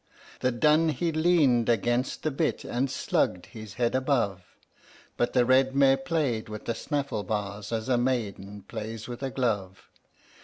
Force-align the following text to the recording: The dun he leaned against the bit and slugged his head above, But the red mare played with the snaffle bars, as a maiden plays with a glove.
The 0.39 0.51
dun 0.51 0.89
he 0.89 1.11
leaned 1.11 1.69
against 1.69 2.23
the 2.23 2.31
bit 2.31 2.63
and 2.63 2.89
slugged 2.89 3.45
his 3.45 3.75
head 3.75 3.93
above, 3.93 4.43
But 5.15 5.33
the 5.33 5.45
red 5.45 5.75
mare 5.75 5.95
played 5.95 6.49
with 6.49 6.65
the 6.65 6.73
snaffle 6.73 7.21
bars, 7.21 7.71
as 7.71 7.87
a 7.87 7.99
maiden 7.99 8.63
plays 8.67 9.07
with 9.07 9.21
a 9.21 9.29
glove. 9.29 9.91